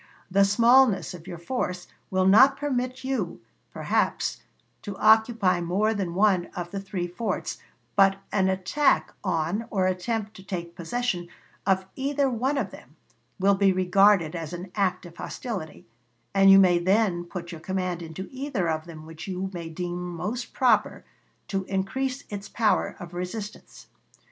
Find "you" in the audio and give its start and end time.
3.03-3.39, 16.49-16.57, 19.27-19.51